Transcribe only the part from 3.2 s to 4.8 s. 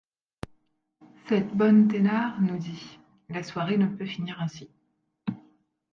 La soirée ne peut finir ainsi.